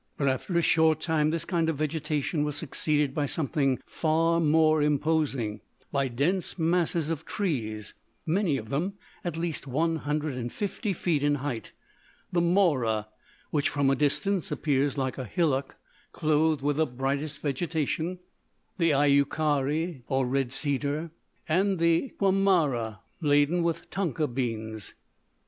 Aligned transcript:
But 0.17 0.27
after 0.29 0.57
a 0.57 0.63
short 0.63 0.99
time 0.99 1.29
this 1.29 1.45
kind 1.45 1.69
of 1.69 1.77
vegetation 1.77 2.43
was 2.43 2.55
succeeded 2.55 3.13
by 3.13 3.27
something 3.27 3.79
far 3.85 4.39
more 4.39 4.81
imposing 4.81 5.61
by 5.91 6.07
dense 6.07 6.57
masses 6.57 7.11
of 7.11 7.23
trees, 7.23 7.93
many 8.25 8.57
of 8.57 8.69
them 8.69 8.93
at 9.23 9.35
the 9.35 9.41
least 9.41 9.67
one 9.67 9.97
hundred 9.97 10.33
and 10.33 10.51
fifty 10.51 10.91
feet 10.91 11.21
in 11.21 11.35
height: 11.35 11.71
the 12.31 12.41
mora, 12.41 13.09
which 13.51 13.69
from 13.69 13.91
a 13.91 13.95
distance 13.95 14.51
appears 14.51 14.97
like 14.97 15.19
a 15.19 15.25
hillock 15.25 15.75
clothed 16.13 16.63
with 16.63 16.77
the 16.77 16.87
brightest 16.87 17.43
vegetation; 17.43 18.17
the 18.79 18.89
ayucari, 18.95 20.01
or 20.07 20.25
red 20.25 20.51
cedar; 20.51 21.11
and 21.47 21.77
the 21.77 22.09
cuamara, 22.19 23.01
laden 23.21 23.61
with 23.61 23.87
tonka 23.91 24.25
beans. 24.25 24.95